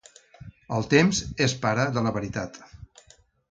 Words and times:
El 0.77 0.87
temps 0.93 1.19
és 1.47 1.55
pare 1.67 1.87
de 1.99 2.05
la 2.09 2.17
veritat. 2.19 2.61